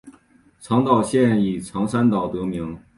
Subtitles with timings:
[0.59, 2.79] 长岛县以长山岛得名。